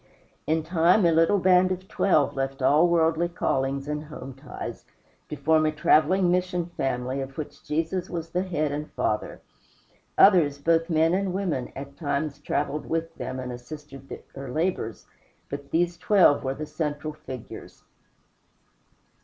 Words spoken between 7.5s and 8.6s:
Jesus was the